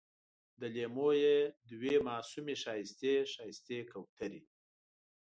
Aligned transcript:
د 0.59 0.61
لېمو 0.75 1.09
یې 1.23 1.37
دوې 1.71 1.95
معصومې 2.07 2.55
ښایستې، 2.63 3.13
ښایستې 3.33 3.77
کوترې 3.91 4.41